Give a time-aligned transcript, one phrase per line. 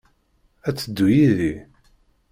[0.67, 1.53] Ad d-teddu yid-i?